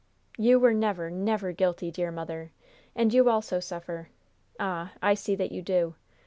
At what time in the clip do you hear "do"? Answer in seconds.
5.61-5.93